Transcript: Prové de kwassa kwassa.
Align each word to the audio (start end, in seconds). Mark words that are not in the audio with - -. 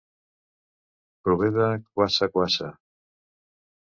Prové 1.23 1.49
de 1.57 1.67
kwassa 1.93 2.25
kwassa. 2.33 2.69